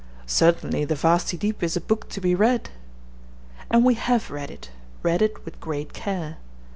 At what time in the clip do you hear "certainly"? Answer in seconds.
0.25-0.85